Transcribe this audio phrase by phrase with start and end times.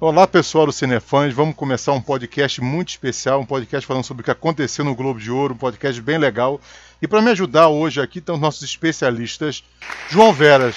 [0.00, 4.24] Olá pessoal do Cinefãs, vamos começar um podcast muito especial, um podcast falando sobre o
[4.24, 6.60] que aconteceu no Globo de Ouro, um podcast bem legal.
[7.02, 9.64] E para me ajudar hoje aqui estão nossos especialistas,
[10.08, 10.76] João Veras.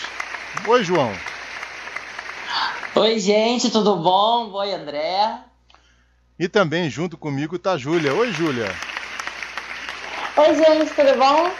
[0.68, 1.14] Oi, João.
[2.96, 4.52] Oi, gente, tudo bom?
[4.54, 5.39] Oi, André.
[6.39, 8.16] E também junto comigo está a Júlia.
[8.16, 8.91] Oi, Júlia.
[10.42, 11.52] Oi, gente, tudo bom?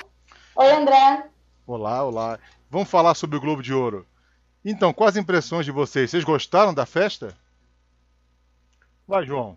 [0.56, 1.26] Oi, André.
[1.68, 2.40] Olá, olá.
[2.68, 4.08] Vamos falar sobre o Globo de Ouro.
[4.66, 6.10] Então, quais as impressões de vocês?
[6.10, 7.38] Vocês gostaram da festa?
[9.08, 9.56] Vai, João.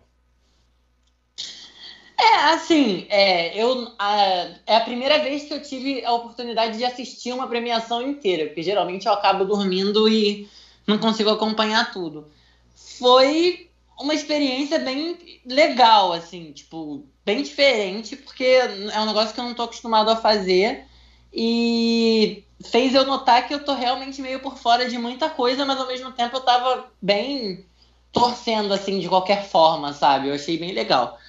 [2.19, 4.17] É, assim, é, eu, a,
[4.63, 8.61] é a primeira vez que eu tive a oportunidade de assistir uma premiação inteira, porque
[8.61, 10.47] geralmente eu acabo dormindo e
[10.85, 12.27] não consigo acompanhar tudo.
[12.75, 19.45] Foi uma experiência bem legal, assim, tipo, bem diferente, porque é um negócio que eu
[19.45, 20.85] não tô acostumado a fazer
[21.33, 25.79] e fez eu notar que eu tô realmente meio por fora de muita coisa, mas
[25.79, 27.65] ao mesmo tempo eu tava bem
[28.11, 30.29] torcendo assim de qualquer forma, sabe?
[30.29, 31.19] Eu achei bem legal.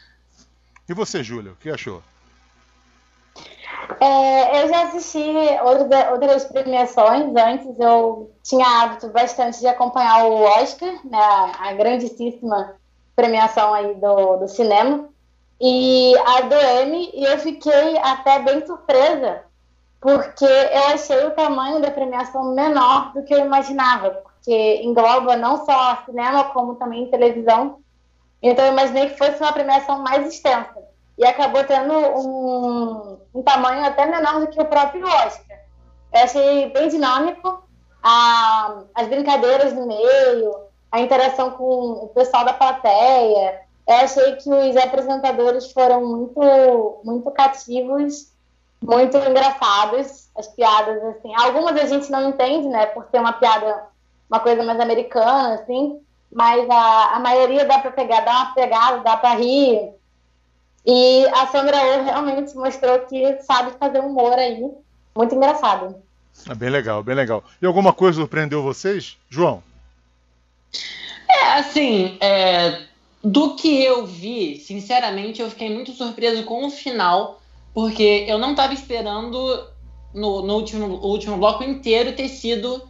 [0.89, 2.03] E você, Júlia, o que achou?
[4.01, 5.19] É, eu já assisti
[5.62, 7.79] outra, outras premiações antes.
[7.79, 11.19] Eu tinha hábito bastante de acompanhar o Oscar, né,
[11.59, 12.75] a, grandíssima
[13.15, 15.09] premiação aí do, do cinema,
[15.61, 19.43] e a do Emmy, e eu fiquei até bem surpresa,
[20.00, 25.67] porque eu achei o tamanho da premiação menor do que eu imaginava que engloba não
[25.67, 27.81] só cinema, como também televisão.
[28.41, 30.86] Então, eu imaginei que fosse uma premiação mais extensa.
[31.19, 35.59] E acabou tendo um, um tamanho até menor do que o próprio Oscar.
[36.12, 37.62] Eu achei bem dinâmico,
[38.03, 40.56] a, as brincadeiras no meio,
[40.92, 41.64] a interação com
[42.05, 43.61] o pessoal da plateia.
[43.87, 48.33] Eu achei que os apresentadores foram muito, muito cativos,
[48.83, 50.28] muito engraçados.
[50.37, 53.87] As piadas, assim, algumas a gente não entende, né, por ser uma piada
[54.28, 56.00] uma coisa mais americana, assim,
[56.33, 59.94] mas a, a maioria dá para pegar, dá uma pegada, dá para rir.
[60.86, 64.64] E a Sandra Oh realmente mostrou que sabe fazer humor aí,
[65.16, 65.97] muito engraçado.
[66.48, 67.42] É bem legal, bem legal.
[67.60, 69.62] E alguma coisa surpreendeu vocês, João?
[71.28, 72.82] É, assim, é,
[73.22, 77.41] do que eu vi, sinceramente, eu fiquei muito surpreso com o final,
[77.74, 79.66] porque eu não estava esperando
[80.14, 82.80] no, no último, último bloco inteiro ter sido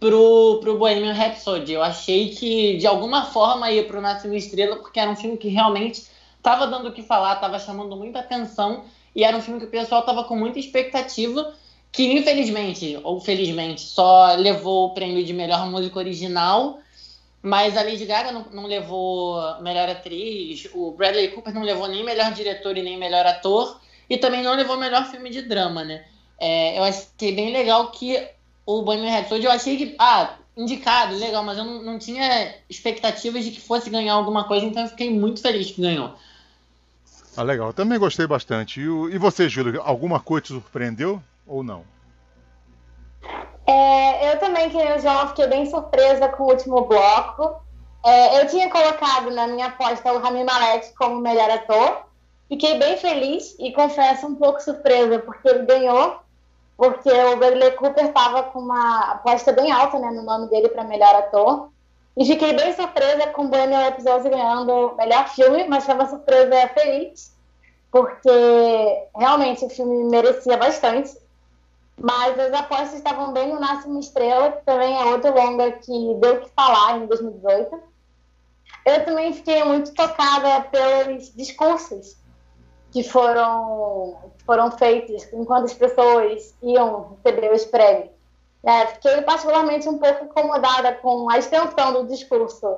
[0.00, 1.74] pro, pro Bohemian Rhapsody.
[1.74, 5.36] Eu achei que, de alguma forma, ia pro Nasce uma Estrela, porque era um filme
[5.36, 6.11] que realmente
[6.42, 9.70] estava dando o que falar, estava chamando muita atenção, e era um filme que o
[9.70, 11.54] pessoal estava com muita expectativa,
[11.92, 16.80] que infelizmente, ou felizmente, só levou o prêmio de melhor música original,
[17.40, 22.04] mas a Lady Gaga não, não levou melhor atriz, o Bradley Cooper não levou nem
[22.04, 26.04] melhor diretor e nem melhor ator, e também não levou melhor filme de drama, né?
[26.40, 28.20] É, eu achei bem legal que
[28.66, 33.44] o Bohemian Rhapsody, eu achei que, ah, indicado, legal, mas eu não, não tinha expectativas
[33.44, 36.14] de que fosse ganhar alguma coisa, então eu fiquei muito feliz que ganhou.
[37.36, 37.68] Ah, legal.
[37.68, 38.80] Eu também gostei bastante.
[38.80, 41.84] E, e você, Júlio, alguma coisa te surpreendeu ou não?
[43.66, 47.62] É, eu também, que o João, fiquei bem surpresa com o último bloco.
[48.04, 52.06] É, eu tinha colocado na minha aposta o Rami Malek como melhor ator.
[52.48, 56.22] Fiquei bem feliz e confesso um pouco surpresa, porque ele ganhou
[56.76, 60.82] porque o Bradley Cooper estava com uma aposta bem alta né, no nome dele para
[60.82, 61.70] melhor ator.
[62.16, 66.68] E fiquei bem surpresa com o Bohemian Rhapsody ganhando melhor filme, mas foi uma surpresa
[66.68, 67.34] feliz,
[67.90, 71.16] porque realmente o filme merecia bastante.
[71.98, 76.14] Mas as apostas estavam bem no Nasce uma Estrela, que também é outro longa que
[76.20, 77.82] deu o que falar em 2018.
[78.84, 82.16] Eu também fiquei muito tocada pelos discursos
[82.90, 88.11] que foram, foram feitos enquanto as pessoas iam receber os prêmios.
[88.64, 92.76] É, fiquei particularmente um pouco incomodada com a extensão do discurso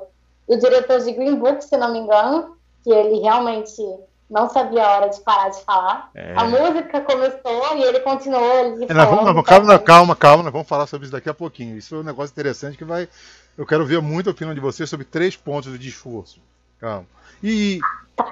[0.48, 3.82] do diretor de Green Book, se não me engano, que ele realmente
[4.30, 6.10] não sabia a hora de parar de falar.
[6.14, 6.34] É.
[6.36, 8.74] A música começou e ele continuou.
[8.74, 11.76] Ele é, vamos, não, calma, calma, calma, nós vamos falar sobre isso daqui a pouquinho.
[11.76, 13.08] Isso é um negócio interessante que vai.
[13.56, 16.40] Eu quero ver muito a opinião de vocês sobre três pontos de discurso.
[16.80, 17.06] Calma.
[17.42, 17.78] E,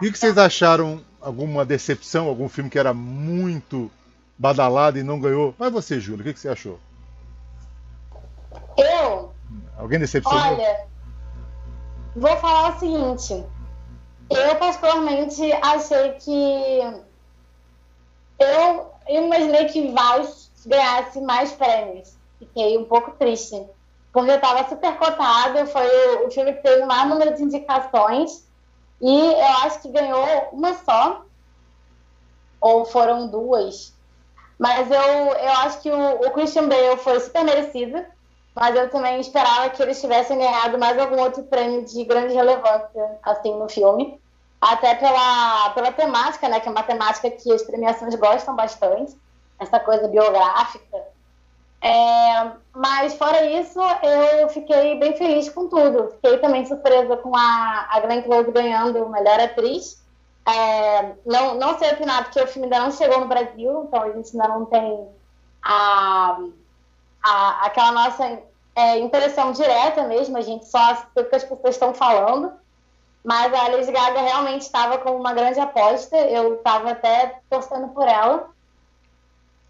[0.00, 3.90] e o que vocês acharam alguma decepção, algum filme que era muito
[4.38, 5.54] badalado e não ganhou?
[5.58, 6.80] Mas você, Júlio, o que, que você achou?
[8.76, 9.32] Eu?
[9.76, 10.40] Alguém decepcionou?
[10.40, 10.86] Olha,
[12.16, 13.44] vou falar o seguinte.
[14.30, 17.02] Eu, particularmente, achei que.
[18.38, 22.16] Eu imaginei que Vice ganhasse mais prêmios.
[22.38, 23.62] Fiquei um pouco triste.
[24.12, 28.46] Porque eu estava super cotado, foi o filme que teve o maior número de indicações.
[29.00, 31.24] E eu acho que ganhou uma só.
[32.60, 33.92] ou foram duas.
[34.58, 38.04] Mas eu, eu acho que o, o Christian Bale foi super merecido,
[38.54, 43.18] mas eu também esperava que eles tivessem ganhado mais algum outro prêmio de grande relevância,
[43.22, 44.20] assim, no filme.
[44.60, 49.16] Até pela, pela temática, né, que é uma temática que as premiações gostam bastante,
[49.58, 50.98] essa coisa biográfica.
[51.80, 53.80] É, mas fora isso,
[54.40, 56.12] eu fiquei bem feliz com tudo.
[56.12, 60.00] Fiquei também surpresa com a, a Glenn Close ganhando melhor atriz.
[60.46, 64.12] É, não, não sei opinar, porque o filme ainda não chegou no Brasil, então a
[64.12, 65.08] gente ainda não tem
[65.62, 66.38] a,
[67.22, 68.40] a, aquela nossa
[68.74, 72.52] é, impressão direta mesmo, a gente só o que as pessoas estão falando.
[73.24, 78.08] Mas a Lady Gaga realmente estava com uma grande aposta, eu estava até torcendo por
[78.08, 78.50] ela.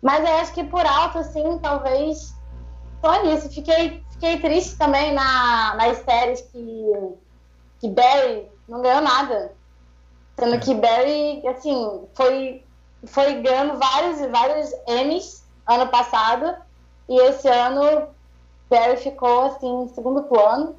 [0.00, 2.34] Mas eu acho que por alto, assim, talvez
[3.02, 3.50] só isso.
[3.50, 7.14] Fiquei, fiquei triste também na, nas séries que,
[7.78, 9.52] que Barry não ganhou nada.
[10.38, 12.64] Sendo que Barry, assim, foi,
[13.04, 16.56] foi ganhando vários e vários Emmys ano passado.
[17.08, 18.08] E esse ano
[18.70, 20.76] Barry ficou, assim, em segundo plano.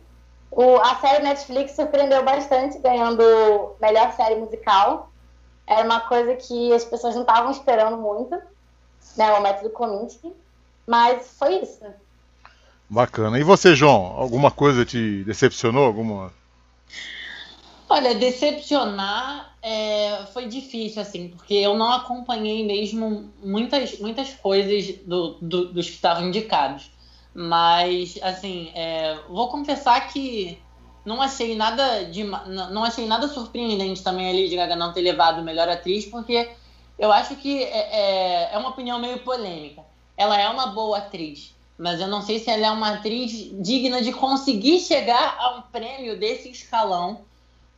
[0.51, 3.23] O, a série Netflix surpreendeu bastante, ganhando
[3.81, 5.11] melhor série musical.
[5.65, 8.39] Era uma coisa que as pessoas não estavam esperando muito
[9.17, 10.33] né, o método Kominsky,
[10.87, 11.85] mas foi isso.
[12.89, 13.39] Bacana.
[13.39, 15.85] E você, João, alguma coisa te decepcionou?
[15.85, 16.31] Alguma?
[17.93, 25.37] Olha, decepcionar é, foi difícil, assim, porque eu não acompanhei mesmo muitas, muitas coisas do,
[25.39, 26.89] do, dos que estavam indicados.
[27.35, 30.57] Mas, assim, é, vou confessar que
[31.05, 35.43] não achei nada de, não achei nada surpreendente também a Lady Gaga não ter levado
[35.43, 36.49] melhor atriz, porque
[36.97, 39.85] eu acho que é, é, é uma opinião meio polêmica.
[40.17, 44.01] Ela é uma boa atriz, mas eu não sei se ela é uma atriz digna
[44.01, 47.31] de conseguir chegar a um prêmio desse escalão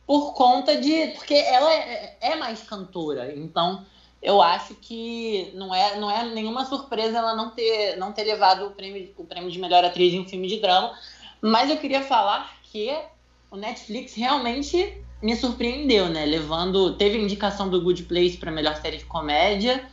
[0.06, 1.08] por conta de.
[1.08, 3.34] Porque ela é, é mais cantora.
[3.34, 3.84] Então,
[4.22, 8.66] eu acho que não é, não é nenhuma surpresa ela não ter, não ter levado
[8.66, 10.92] o prêmio, o prêmio de melhor atriz em um filme de drama.
[11.40, 12.96] Mas eu queria falar que
[13.50, 16.24] o Netflix realmente me surpreendeu, né?
[16.24, 16.94] Levando.
[16.94, 19.88] Teve indicação do Good Place para melhor série de comédia.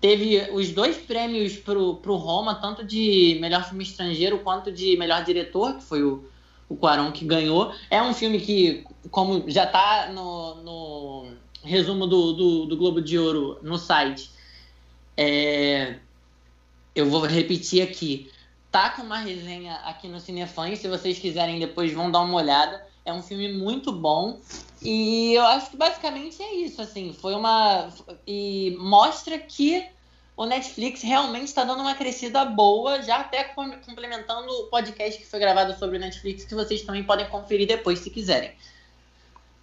[0.00, 5.24] Teve os dois prêmios pro, pro Roma, tanto de melhor filme estrangeiro quanto de melhor
[5.24, 6.24] diretor, que foi o,
[6.68, 7.72] o Quaron que ganhou.
[7.90, 11.26] É um filme que, como já está no, no
[11.64, 14.30] resumo do, do, do, Globo de Ouro no site,
[15.16, 15.96] é,
[16.94, 18.30] eu vou repetir aqui.
[18.70, 22.86] Tá com uma resenha aqui no Cinefãs, se vocês quiserem depois vão dar uma olhada.
[23.04, 24.38] É um filme muito bom.
[24.82, 27.88] E eu acho que basicamente é isso, assim, foi uma.
[28.26, 29.86] E mostra que
[30.38, 35.40] o Netflix realmente está dando uma crescida boa, já até complementando o podcast que foi
[35.40, 38.52] gravado sobre o Netflix, que vocês também podem conferir depois se quiserem.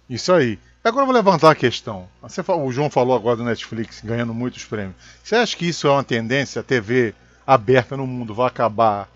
[0.08, 0.58] Isso aí.
[0.84, 2.06] Agora eu vou levantar a questão.
[2.20, 4.94] Você, o João falou agora do Netflix ganhando muitos prêmios.
[5.24, 6.60] Você acha que isso é uma tendência?
[6.60, 7.14] A TV
[7.46, 9.08] aberta no mundo vai acabar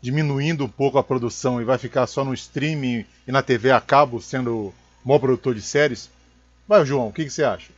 [0.00, 3.82] diminuindo um pouco a produção e vai ficar só no streaming e na TV a
[3.82, 4.72] cabo sendo
[5.04, 6.08] maior produtor de séries.
[6.66, 7.75] Vai, João, o que, que você acha?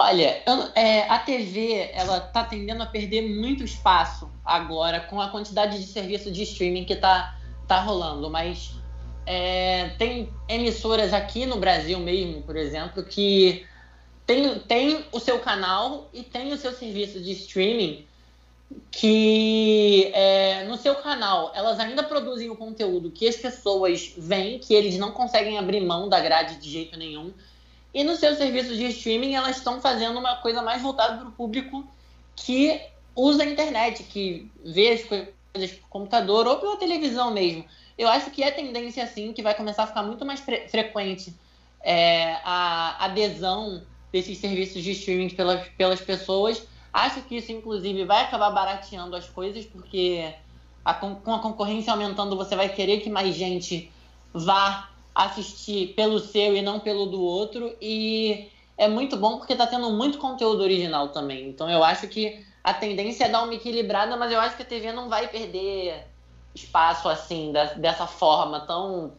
[0.00, 0.42] Olha,
[0.76, 5.86] é, a TV ela está tendendo a perder muito espaço agora com a quantidade de
[5.86, 7.36] serviço de streaming que está
[7.66, 8.74] tá rolando, mas
[9.26, 13.66] é, tem emissoras aqui no Brasil mesmo, por exemplo, que
[14.24, 18.06] tem, tem o seu canal e tem o seu serviço de streaming
[18.90, 24.74] que é, no seu canal elas ainda produzem o conteúdo que as pessoas veem, que
[24.74, 27.32] eles não conseguem abrir mão da grade de jeito nenhum.
[27.92, 31.32] E no seu serviço de streaming elas estão fazendo uma coisa mais voltada para o
[31.32, 31.86] público
[32.36, 32.80] que
[33.14, 37.64] usa a internet, que vê as coisas por computador ou pela televisão mesmo.
[37.96, 41.34] Eu acho que é tendência assim que vai começar a ficar muito mais fre frequente
[41.80, 48.24] é, a adesão desses serviços de streaming pelas, pelas pessoas Acho que isso, inclusive, vai
[48.24, 50.34] acabar barateando as coisas, porque
[50.84, 53.92] a, com a concorrência aumentando, você vai querer que mais gente
[54.32, 57.76] vá assistir pelo seu e não pelo do outro.
[57.82, 61.48] E é muito bom porque está tendo muito conteúdo original também.
[61.48, 64.66] Então eu acho que a tendência é dar uma equilibrada, mas eu acho que a
[64.66, 66.06] TV não vai perder
[66.54, 69.12] espaço assim, da, dessa forma tão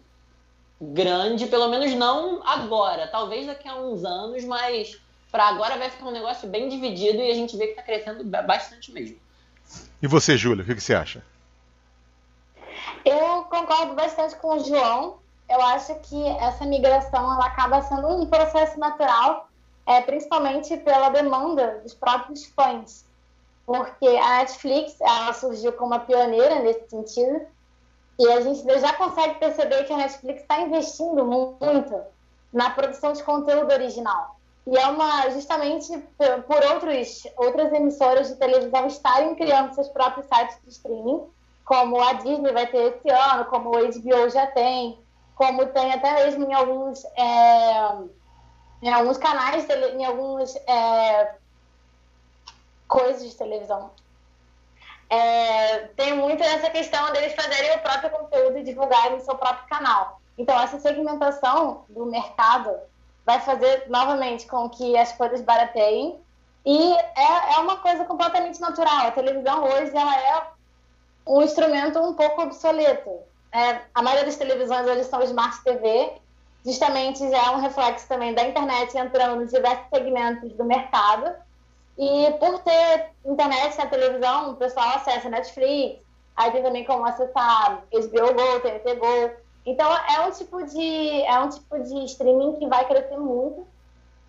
[0.79, 3.07] grande, pelo menos não agora.
[3.07, 4.97] Talvez daqui a uns anos, mas
[5.29, 8.23] para agora vai ficar um negócio bem dividido e a gente vê que está crescendo
[8.23, 9.17] bastante mesmo.
[10.01, 11.21] E você, Júlia, o que, que você acha?
[13.03, 15.19] Eu concordo bastante com o João.
[15.49, 19.49] Eu acho que essa migração ela acaba sendo um processo natural,
[19.85, 23.05] é, principalmente pela demanda dos próprios fãs.
[23.65, 27.41] Porque a Netflix ela surgiu como uma pioneira nesse sentido.
[28.19, 31.99] E a gente já consegue perceber que a Netflix está investindo muito
[32.53, 34.35] na produção de conteúdo original.
[34.67, 35.97] E é uma justamente
[36.45, 41.23] por outros, outras emissoras de televisão estarem criando seus próprios sites de streaming,
[41.65, 44.99] como a Disney vai ter esse ano, como o HBO já tem,
[45.39, 47.95] como tem até mesmo em alguns, é,
[48.81, 51.35] em alguns canais, em alguns é,
[52.85, 53.89] coisas de televisão.
[55.09, 59.65] É, tem muito essa questão deles fazerem o próprio conteúdo e divulgarem o seu próprio
[59.69, 60.19] canal.
[60.37, 62.77] Então, essa segmentação do mercado
[63.25, 66.19] vai fazer novamente com que as coisas barateiem
[66.65, 69.07] e é, é uma coisa completamente natural.
[69.07, 70.47] A televisão hoje ela é
[71.25, 73.28] um instrumento um pouco obsoleto.
[73.51, 76.13] É, a maioria das televisões hoje são Smart TV,
[76.63, 81.33] justamente é um reflexo também da internet entrando nos diversos segmentos do mercado.
[81.97, 86.01] E por ter internet na televisão, o pessoal acessa Netflix,
[86.35, 89.31] aí tem também como acessar HBO Go, TNT Go.
[89.65, 93.67] Então é um tipo de é um tipo de streaming que vai crescer muito.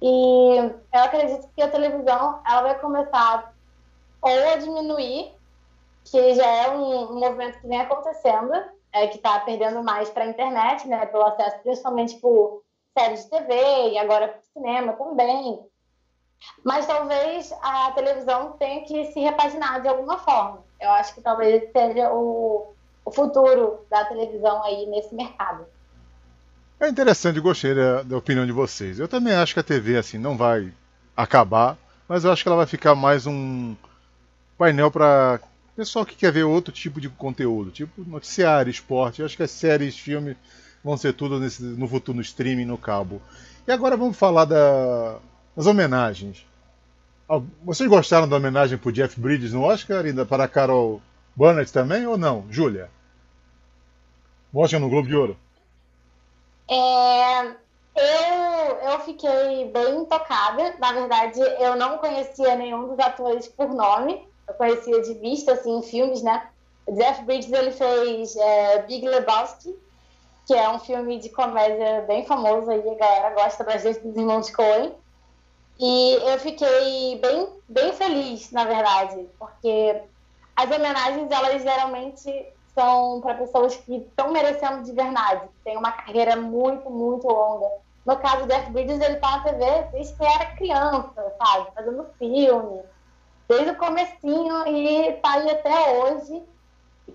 [0.03, 0.57] E
[0.93, 3.53] eu acredito que a televisão ela vai começar
[4.23, 5.33] ou a diminuir,
[6.05, 8.53] que já é um movimento que vem acontecendo,
[8.93, 12.63] é, que está perdendo mais para a internet, né, pelo acesso principalmente por
[12.97, 15.61] séries de TV e agora para cinema também.
[16.65, 20.65] Mas talvez a televisão tenha que se repaginar de alguma forma.
[20.81, 25.67] Eu acho que talvez seja o, o futuro da televisão aí nesse mercado.
[26.81, 28.99] É interessante, gostei da, da, opinião de vocês.
[28.99, 30.73] Eu também acho que a TV assim não vai
[31.15, 31.77] acabar,
[32.09, 33.77] mas eu acho que ela vai ficar mais um
[34.57, 35.39] painel para
[35.81, 39.23] pessoal que quer ver outro tipo de conteúdo, tipo noticiário, esporte.
[39.23, 40.37] Acho que as séries, filmes
[40.85, 43.23] vão ser tudo nesse, no futuro no streaming, no cabo.
[43.67, 45.19] E agora vamos falar da,
[45.57, 46.45] das homenagens.
[47.65, 51.01] Vocês gostaram da homenagem para Jeff Bridges no Oscar e para a Carol
[51.35, 52.91] Burnett também ou não, Júlia?
[54.53, 55.37] Oscar no Globo de Ouro.
[56.69, 57.43] É,
[57.97, 60.75] eu, eu fiquei bem tocada.
[60.79, 64.29] Na verdade, eu não conhecia nenhum dos atores por nome
[64.61, 66.47] conhecia de vista, assim, em filmes, né?
[66.87, 69.75] Jeff Bridges, ele fez é, Big Lebowski,
[70.47, 74.51] que é um filme de comédia bem famoso aí, a galera gosta bastante dos irmãos
[74.51, 74.93] Coen.
[75.79, 80.03] E eu fiquei bem, bem feliz, na verdade, porque
[80.55, 86.37] as homenagens, elas geralmente são para pessoas que estão merecendo de verdade, têm uma carreira
[86.37, 87.67] muito, muito longa.
[88.05, 91.71] No caso do Jeff Bridges, ele tá na TV desde que era criança, sabe?
[91.75, 92.83] Fazendo filme,
[93.51, 96.43] desde o comecinho e tá aí até hoje.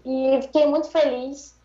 [0.04, 1.56] E fiquei muito feliz.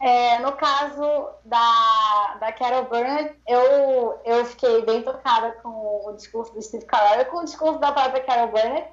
[0.00, 1.02] É, no caso
[1.44, 7.22] da, da Carol Burnett, eu, eu fiquei bem tocada com o discurso do Steve Carell
[7.22, 8.88] e com o discurso da própria Carol Burnett.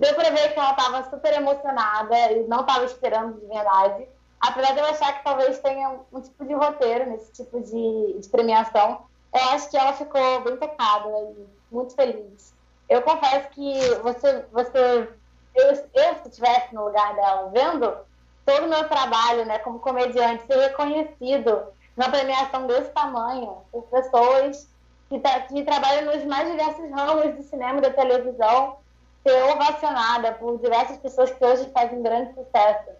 [0.00, 4.08] Deu para ver que ela estava super emocionada e não estava esperando de verdade.
[4.40, 8.28] Apesar de eu achar que talvez tenha um tipo de roteiro nesse tipo de, de
[8.28, 9.02] premiação,
[9.32, 12.59] eu acho que ela ficou bem tocada e muito feliz
[12.90, 15.08] eu confesso que você, você
[15.54, 17.96] eu, eu se estivesse no lugar dela, vendo
[18.44, 21.62] todo o meu trabalho né, como comediante ser reconhecido
[21.96, 24.68] na premiação desse tamanho por pessoas
[25.08, 28.78] que, tá, que trabalham nos mais diversos ramos do cinema e da televisão,
[29.22, 32.90] ser ovacionada por diversas pessoas que hoje fazem grande sucesso,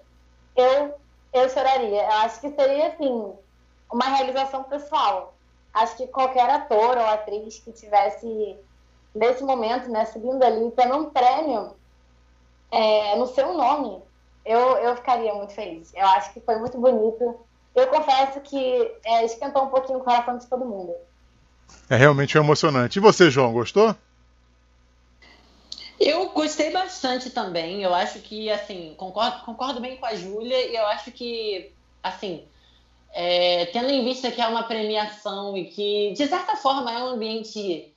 [0.54, 0.94] eu,
[1.32, 2.02] eu choraria.
[2.02, 3.32] Eu acho que seria, assim,
[3.90, 5.34] uma realização pessoal.
[5.72, 8.58] Acho que qualquer ator ou atriz que tivesse
[9.14, 11.74] nesse momento, né, subindo ali, tendo um prêmio
[12.70, 14.02] é, no seu nome,
[14.44, 15.92] eu, eu ficaria muito feliz.
[15.94, 17.40] Eu acho que foi muito bonito.
[17.74, 20.94] Eu confesso que é, esquentou um pouquinho o coração de todo mundo.
[21.88, 22.98] É realmente emocionante.
[22.98, 23.94] E você, João, gostou?
[25.98, 27.82] Eu gostei bastante também.
[27.82, 31.70] Eu acho que, assim, concordo, concordo bem com a Júlia e eu acho que,
[32.02, 32.44] assim,
[33.12, 37.08] é, tendo em vista que é uma premiação e que, de certa forma, é um
[37.08, 37.89] ambiente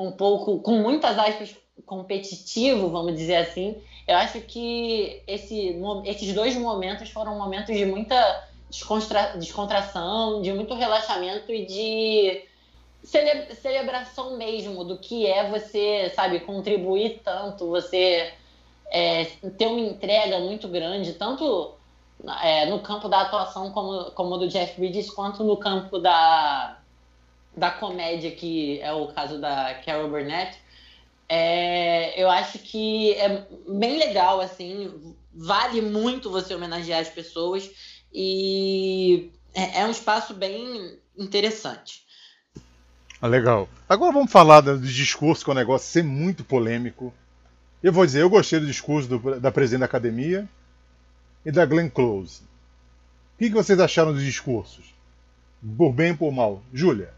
[0.00, 1.54] um pouco, com muitas aspas,
[1.84, 3.76] competitivo, vamos dizer assim.
[4.06, 10.74] Eu acho que esse, esses dois momentos foram momentos de muita descontra, descontração, de muito
[10.74, 12.44] relaxamento e de
[13.04, 18.32] cele, celebração mesmo do que é você, sabe, contribuir tanto, você
[18.90, 19.24] é,
[19.58, 21.74] ter uma entrega muito grande, tanto
[22.42, 26.79] é, no campo da atuação como, como do Jeff Bridges, quanto no campo da,
[27.56, 30.56] da comédia, que é o caso da Carol Burnett,
[31.28, 37.70] é, eu acho que é bem legal, assim, vale muito você homenagear as pessoas
[38.12, 42.04] e é, é um espaço bem interessante.
[43.22, 43.68] Ah, legal.
[43.88, 47.12] Agora vamos falar do discurso, que é um negócio ser muito polêmico.
[47.82, 50.48] Eu vou dizer, eu gostei do discurso do, da presidente da academia
[51.44, 52.42] e da Glenn Close.
[53.34, 54.94] O que, vocês acharam dos discursos?
[55.76, 56.62] Por bem ou por mal?
[56.72, 57.12] Júlia?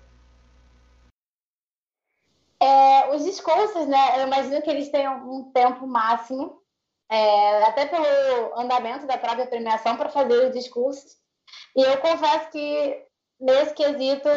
[2.63, 4.21] É, os discursos, né?
[4.21, 6.61] Eu imagino que eles tenham um tempo máximo,
[7.11, 11.17] é, até pelo andamento da própria premiação, para fazer os discursos.
[11.77, 13.03] E eu confesso que,
[13.41, 14.29] nesse quesito,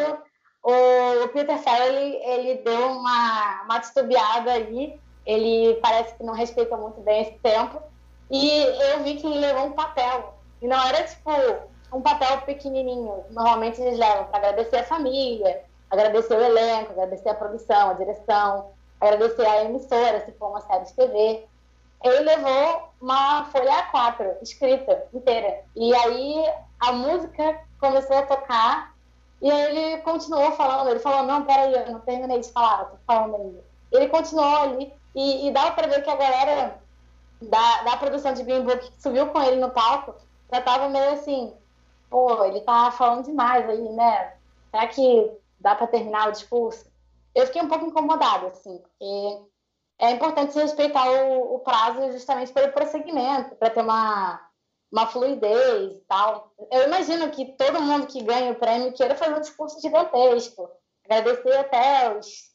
[0.60, 5.00] o Peter Farrelly, ele deu uma, uma titubeada aí.
[5.24, 7.80] Ele parece que não respeita muito bem esse tempo.
[8.28, 10.34] E eu vi que ele levou um papel.
[10.60, 11.30] E não era, tipo,
[11.92, 13.24] um papel pequenininho.
[13.30, 18.70] Normalmente eles levam para agradecer a família, agradecer o elenco, agradecer a produção, a direção,
[19.00, 21.46] agradecer a emissora, se for uma série de TV.
[22.02, 25.62] Ele levou uma folha A4 escrita inteira.
[25.74, 26.44] E aí
[26.80, 28.94] a música começou a tocar
[29.40, 30.90] e ele continuou falando.
[30.90, 33.64] Ele falou: Não, peraí, eu não terminei de falar, eu tô falando ainda.
[33.92, 36.80] Ele continuou ali e, e dava para ver que a galera
[37.40, 40.14] da, da produção de Bimbo que subiu com ele no palco
[40.52, 41.52] já tava meio assim:
[42.10, 44.34] Pô, ele tá falando demais aí, né?
[44.70, 46.90] Será que dá para terminar o discurso?
[47.34, 49.46] Eu fiquei um pouco incomodada, assim, porque
[49.98, 54.40] é importante respeitar o, o prazo justamente pelo prosseguimento, para ter uma,
[54.90, 56.52] uma fluidez e tal.
[56.70, 60.70] Eu imagino que todo mundo que ganha o prêmio queira fazer um discurso gigantesco,
[61.04, 62.54] agradecer até os,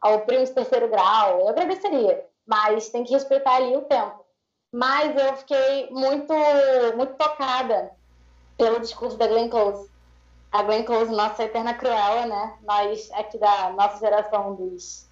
[0.00, 4.24] ao primo de terceiro grau, eu agradeceria, mas tem que respeitar ali o tempo.
[4.72, 6.32] Mas eu fiquei muito,
[6.96, 7.92] muito tocada
[8.56, 9.89] pelo discurso da Glenn Close.
[10.52, 12.58] A Glenn Close, nossa eterna Cruella, né?
[12.62, 15.08] Nós aqui da nossa geração dos,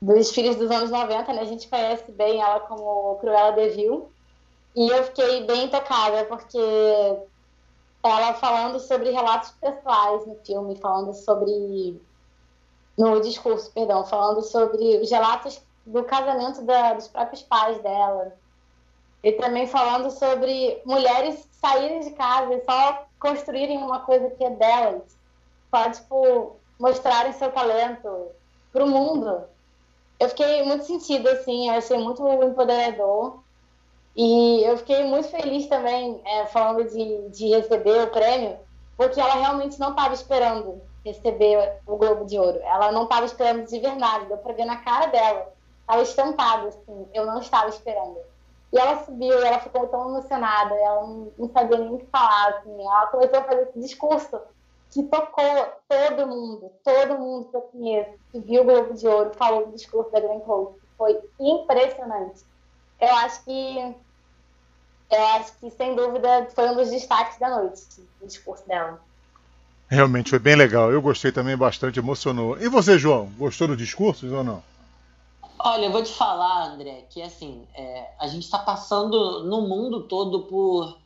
[0.00, 1.40] dos filhos dos anos 90, né?
[1.40, 4.10] A gente conhece bem ela como Cruella de Vil.
[4.76, 6.58] E eu fiquei bem tocada, porque
[8.02, 12.00] ela falando sobre relatos pessoais no filme, falando sobre.
[12.96, 18.34] no discurso, perdão, falando sobre os relatos do casamento da, dos próprios pais dela.
[19.22, 24.50] E também falando sobre mulheres saírem de casa e só construírem uma coisa que é
[24.50, 25.16] delas.
[25.70, 28.26] Só, tipo, mostrarem seu talento
[28.72, 29.44] para o mundo.
[30.18, 33.40] Eu fiquei muito sentido, assim, eu achei muito empoderador.
[34.16, 38.58] E eu fiquei muito feliz também, é, falando de, de receber o prêmio,
[38.94, 42.60] porque ela realmente não estava esperando receber o Globo de Ouro.
[42.62, 45.52] Ela não estava esperando de verdade, deu para ver na cara dela.
[45.80, 48.18] Estava estampado, assim, eu não estava esperando.
[48.72, 52.48] E ela subiu, ela ficou tão emocionada, ela não, não sabia nem o que falar,
[52.48, 52.80] assim.
[52.80, 54.40] Ela começou a fazer esse discurso
[54.90, 55.44] que tocou
[55.88, 59.72] todo mundo, todo mundo que eu conheço, que viu o Globo de Ouro, falou do
[59.72, 60.78] discurso da Glenn Close.
[60.96, 62.44] Foi impressionante
[63.02, 63.94] eu acho que
[65.10, 67.82] eu acho que sem dúvida foi um dos destaques da noite,
[68.20, 68.98] o discurso dela.
[69.88, 70.90] Realmente foi bem legal.
[70.90, 72.56] Eu gostei também bastante, emocionou.
[72.58, 74.62] E você, João, gostou do discurso ou não?
[75.64, 80.08] Olha, eu vou te falar, André, que assim, é, a gente está passando no mundo
[80.08, 80.98] todo por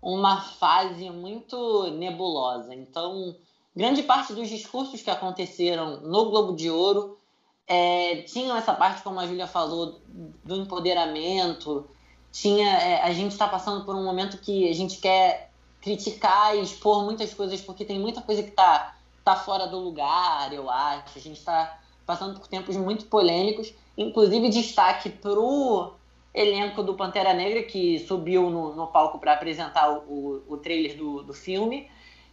[0.00, 2.72] uma fase muito nebulosa.
[2.72, 3.34] Então,
[3.74, 7.18] grande parte dos discursos que aconteceram no Globo de Ouro
[7.66, 10.00] é, tinham essa parte, como a Júlia falou,
[10.44, 11.88] do empoderamento.
[12.30, 16.62] Tinha, é, a gente está passando por um momento que a gente quer criticar e
[16.62, 21.18] expor muitas coisas, porque tem muita coisa que está tá fora do lugar, eu acho.
[21.18, 23.74] A gente está passando por tempos muito polêmicos.
[23.98, 25.92] Inclusive, destaque para o
[26.32, 30.96] elenco do Pantera Negra, que subiu no, no palco para apresentar o, o, o trailer
[30.96, 31.90] do, do filme,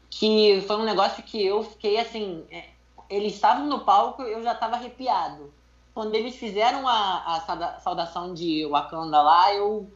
[0.09, 2.45] que foi um negócio que eu fiquei assim.
[2.51, 2.65] É,
[3.09, 5.53] eles estavam no palco, eu já estava arrepiado.
[5.93, 9.91] Quando eles fizeram a, a saudação de Wakanda lá, eu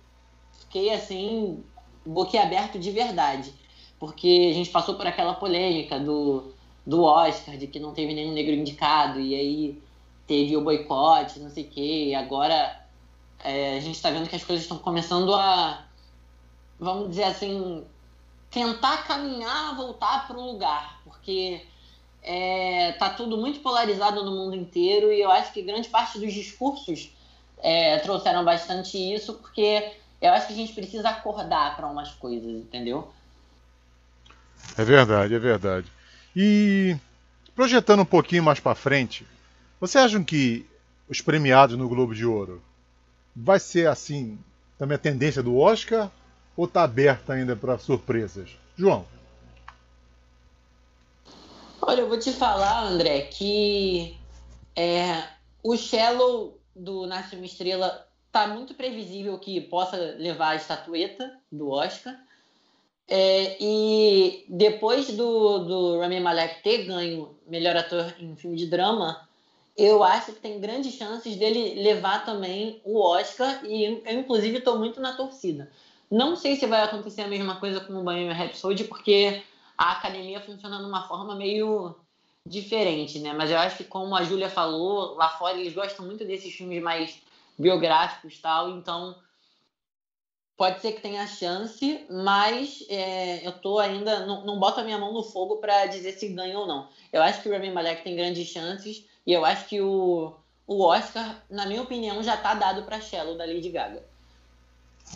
[0.59, 1.63] fiquei assim,
[2.05, 3.53] boquiaberto de verdade.
[3.99, 6.53] Porque a gente passou por aquela polêmica do,
[6.87, 9.83] do Oscar, de que não teve nenhum negro indicado, e aí
[10.25, 12.81] teve o boicote, não sei o quê, agora
[13.43, 15.85] é, a gente está vendo que as coisas estão começando a,
[16.79, 17.83] vamos dizer assim,
[18.49, 21.61] tentar caminhar, voltar para o lugar, porque
[22.23, 26.33] é, tá tudo muito polarizado no mundo inteiro e eu acho que grande parte dos
[26.33, 27.11] discursos
[27.57, 32.49] é, trouxeram bastante isso, porque eu acho que a gente precisa acordar para umas coisas,
[32.49, 33.11] entendeu?
[34.77, 35.96] É verdade, é verdade.
[36.39, 36.95] E
[37.55, 39.25] projetando um pouquinho mais para frente,
[39.79, 40.67] você acham que
[41.09, 42.61] os premiados no Globo de Ouro
[43.35, 44.37] vai ser assim
[44.77, 46.11] também a tendência do Oscar
[46.55, 48.51] ou tá aberta ainda para surpresas?
[48.77, 49.03] João.
[51.81, 54.15] Olha, eu vou te falar, André, que
[54.75, 55.23] é,
[55.63, 61.71] o Shallow do Nasce uma Estrela tá muito previsível que possa levar a estatueta do
[61.71, 62.15] Oscar.
[63.09, 69.25] É, e depois do, do Rami Malek ter ganho melhor ator em filme de drama,
[69.77, 74.77] eu acho que tem grandes chances dele levar também o Oscar e eu, inclusive, estou
[74.77, 75.71] muito na torcida.
[76.09, 79.43] Não sei se vai acontecer a mesma coisa com o Bohemian Rhapsody, porque
[79.77, 81.95] a academia funciona de uma forma meio
[82.45, 83.33] diferente, né?
[83.33, 86.81] Mas eu acho que, como a Júlia falou, lá fora eles gostam muito desses filmes
[86.81, 87.21] mais
[87.57, 89.15] biográficos tal, então
[90.57, 94.25] pode ser que tenha chance, mas é, eu tô ainda.
[94.25, 96.89] Não, não boto a minha mão no fogo para dizer se ganha ou não.
[97.13, 100.33] Eu acho que o Rami Malek tem grandes chances e eu acho que o,
[100.65, 104.03] o Oscar, na minha opinião, já tá dado para Shallow da Lady Gaga.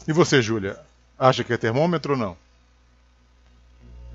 [0.07, 0.79] E você, Júlia?
[1.17, 2.37] Acha que é termômetro ou não?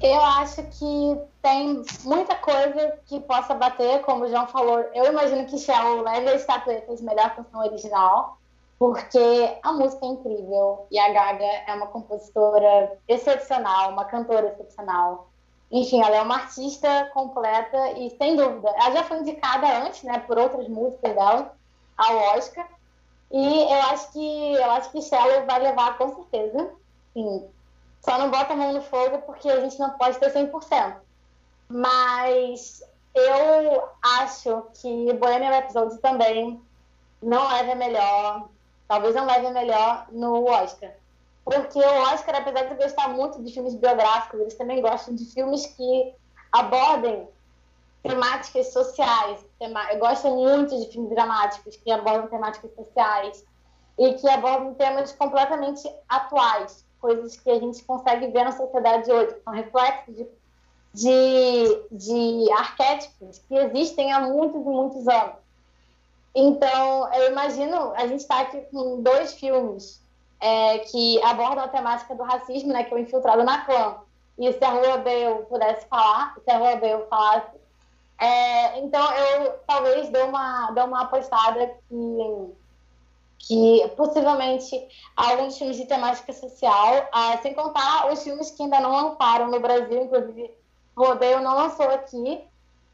[0.01, 4.79] Eu acho que tem muita coisa que possa bater, como o João falou.
[4.95, 8.39] Eu imagino que Shell leve a estatueta de melhor canção original,
[8.79, 15.29] porque a música é incrível e a Gaga é uma compositora excepcional, uma cantora excepcional.
[15.71, 20.19] Enfim, ela é uma artista completa e, sem dúvida, ela já foi indicada antes, né,
[20.21, 21.57] por outras músicas dela
[21.97, 22.69] ao Oscar.
[23.33, 26.71] E eu acho que eu acho que Shallow vai levar com certeza.
[27.13, 27.49] Sim,
[28.03, 30.97] só não bota a mão no fogo porque a gente não pode ter 100%.
[31.69, 32.83] Mas
[33.15, 33.89] eu
[34.21, 36.61] acho que Bohemian Rhapsody também
[37.21, 38.49] não leve a melhor,
[38.89, 40.91] talvez não leve melhor no Oscar.
[41.45, 45.67] Porque o Oscar, apesar de gostar muito de filmes biográficos, eles também gostam de filmes
[45.67, 46.15] que
[46.53, 47.29] abordem
[48.03, 49.45] temáticas sociais.
[49.61, 53.45] Eu gosto muito de filmes dramáticos que abordam temáticas sociais
[53.99, 59.37] e que abordam temas completamente atuais coisas que a gente consegue ver na sociedade hoje,
[59.45, 60.27] são reflexos de,
[60.93, 65.37] de, de arquétipos que existem há muitos e muitos anos.
[66.39, 70.03] Então, eu imagino, a gente está aqui com dois filmes
[70.39, 73.97] é, que abordam a temática do racismo, né, que é o Infiltrado na Clã.
[74.39, 77.57] E se a Rua Bale pudesse falar, se a Rua Bale falasse.
[78.21, 82.55] É, então, eu talvez dê uma, dê uma apostada que
[83.39, 88.91] que possivelmente alguns filmes de temática social, ah, sem contar os filmes que ainda não
[88.91, 90.51] lançaram no Brasil, inclusive
[90.97, 92.43] Rodeio não lançou aqui,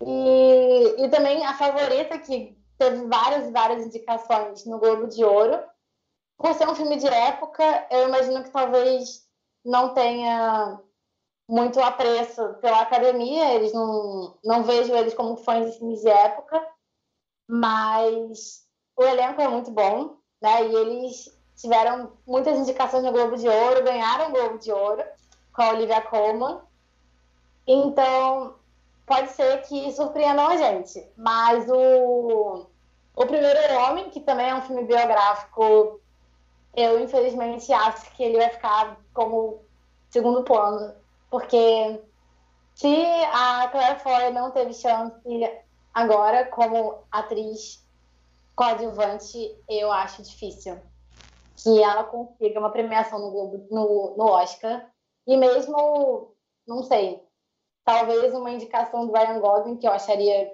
[0.05, 5.63] e, e também a favorita, que teve várias várias indicações no Globo de Ouro.
[6.37, 9.25] Por ser um filme de época, eu imagino que talvez
[9.65, 10.81] não tenha
[11.49, 16.67] muito apreço pela academia, eles não, não vejo eles como fãs de filmes de época,
[17.49, 18.67] mas
[18.97, 20.67] o elenco é muito bom, né?
[20.67, 25.05] E eles tiveram muitas indicações no Globo de Ouro, ganharam o Globo de Ouro
[25.53, 26.61] com a Olivia Colman.
[27.67, 28.57] Então,
[29.07, 31.07] pode ser que surpreendam a gente.
[31.17, 32.67] Mas o,
[33.15, 36.01] o Primeiro Homem, que também é um filme biográfico,
[36.75, 39.63] eu infelizmente acho que ele vai ficar como
[40.11, 40.95] segundo plano.
[41.31, 42.01] Porque
[42.75, 45.15] se a Claire Foy não teve chance
[45.93, 47.87] agora como atriz
[48.55, 50.79] coadjuvante, eu acho difícil
[51.57, 54.91] que ela consiga uma premiação no Globo, no, no Oscar.
[55.27, 56.35] E mesmo,
[56.67, 57.23] não sei,
[57.85, 60.53] talvez uma indicação do Ryan Gosling, que eu acharia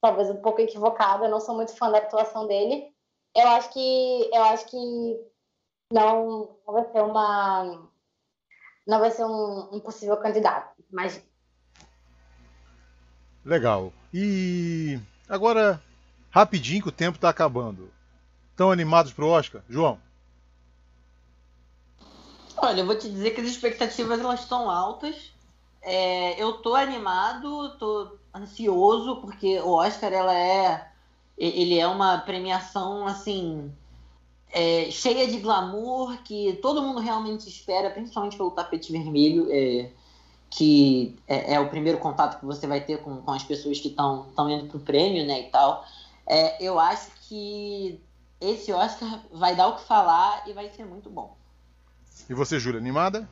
[0.00, 2.94] talvez um pouco equivocada, eu não sou muito fã da atuação dele.
[3.34, 4.76] Eu acho que eu acho que
[5.92, 7.88] não, não vai ser uma
[8.86, 11.22] não vai ser um, um possível candidato, mas
[13.44, 13.92] legal.
[14.12, 15.80] E agora
[16.30, 17.90] Rapidinho que o tempo está acabando.
[18.50, 19.62] Estão animados para o Oscar?
[19.68, 19.98] João?
[22.56, 25.32] Olha, eu vou te dizer que as expectativas elas estão altas.
[25.82, 30.88] É, eu tô animado, tô ansioso porque o Oscar ela é
[31.36, 33.72] ele é uma premiação assim
[34.52, 39.90] é, cheia de glamour que todo mundo realmente espera, principalmente pelo tapete vermelho, é,
[40.48, 43.88] que é, é, o primeiro contato que você vai ter com, com as pessoas que
[43.88, 45.84] estão indo para o prêmio, né, e tal.
[46.26, 48.00] É, eu acho que
[48.40, 51.36] esse Oscar vai dar o que falar e vai ser muito bom.
[52.28, 53.28] E você, Júlia, animada?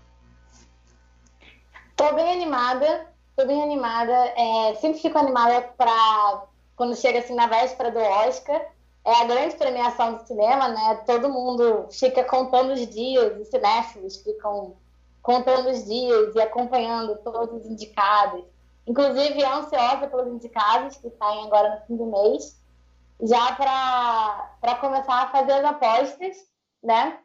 [1.96, 4.12] Tô bem animada, tô bem animada.
[4.12, 8.60] É, sempre fico animada para quando chega assim na véspera do Oscar.
[9.04, 11.02] É a grande premiação do cinema, né?
[11.06, 14.76] Todo mundo fica contando os dias, os cinéfilos ficam
[15.22, 18.44] contando os dias e acompanhando todos os indicados.
[18.86, 22.58] Inclusive, ansiosa pelos indicados que saem agora no fim do mês
[23.20, 26.36] já para começar a fazer as apostas,
[26.82, 27.18] né?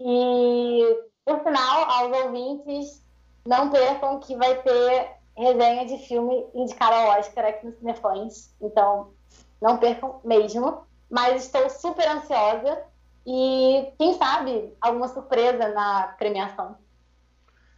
[0.00, 3.04] E, por final, aos ouvintes,
[3.46, 8.54] não percam que vai ter resenha de filme indicado ao Oscar aqui no Cinefãs.
[8.60, 9.12] Então,
[9.60, 10.84] não percam mesmo.
[11.10, 12.82] Mas estou super ansiosa
[13.26, 16.76] e, quem sabe, alguma surpresa na premiação.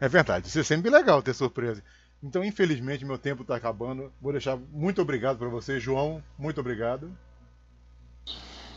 [0.00, 1.82] É verdade, isso é sempre legal ter surpresa.
[2.22, 4.12] Então, infelizmente, meu tempo está acabando.
[4.20, 6.22] Vou deixar muito obrigado para você, João.
[6.38, 7.10] Muito obrigado.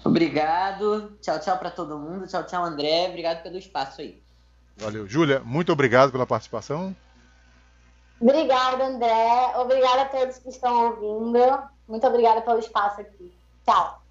[0.04, 1.18] Obrigado.
[1.22, 2.28] Tchau, tchau para todo mundo.
[2.28, 3.10] Tchau, tchau, André.
[3.10, 4.22] Obrigado pelo espaço aí.
[4.78, 5.08] Valeu.
[5.08, 6.96] Júlia, muito obrigado pela participação.
[8.20, 9.54] Obrigada, André.
[9.58, 11.40] Obrigada a todos que estão ouvindo.
[11.88, 13.32] Muito obrigada pelo espaço aqui.
[13.66, 14.02] Tchau.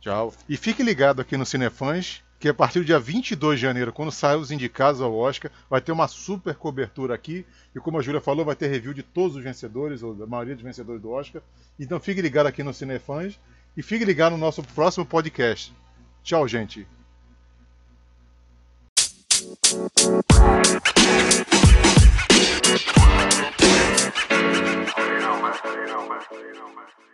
[0.00, 0.32] Tchau.
[0.48, 4.12] E fique ligado aqui no Cinefãs, que a partir do dia 22 de janeiro, quando
[4.12, 7.46] saem os indicados ao Oscar, vai ter uma super cobertura aqui.
[7.74, 10.54] E como a Júlia falou, vai ter review de todos os vencedores, ou da maioria
[10.54, 11.42] dos vencedores do Oscar.
[11.78, 13.38] Então fique ligado aqui no Cinefãs
[13.76, 15.74] e fique ligado no nosso próximo podcast.
[16.22, 16.86] Tchau, gente.
[26.16, 27.05] más, oye, no más.